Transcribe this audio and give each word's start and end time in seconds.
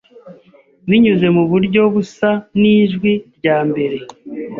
binyuze 0.89 1.27
muburyo 1.35 1.81
busa 1.93 2.31
nijwi 2.59 3.11
ryambere 3.35 3.97